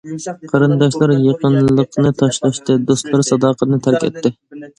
[0.51, 4.35] قېرىنداشلار يېقىنلىقنى تاشلاشتى، دوستلار ساداقەتنى تەرك ئەتتى.